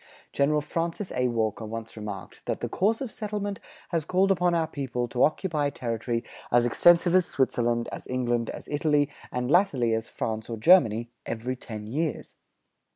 General 0.33 0.61
Francis 0.61 1.11
A. 1.11 1.27
Walker 1.27 1.63
once 1.63 1.95
remarked 1.95 2.43
that 2.47 2.59
"the 2.59 2.67
course 2.67 3.01
of 3.01 3.11
settlement 3.11 3.59
has 3.89 4.03
called 4.03 4.31
upon 4.31 4.55
our 4.55 4.65
people 4.65 5.07
to 5.07 5.21
occupy 5.23 5.69
territory 5.69 6.23
as 6.51 6.65
extensive 6.65 7.13
as 7.13 7.27
Switzerland, 7.27 7.87
as 7.91 8.07
England, 8.07 8.49
as 8.49 8.67
Italy, 8.67 9.11
and 9.31 9.51
latterly, 9.51 9.93
as 9.93 10.09
France 10.09 10.49
or 10.49 10.57
Germany, 10.57 11.11
every 11.27 11.55
ten 11.55 11.85
years." 11.85 12.33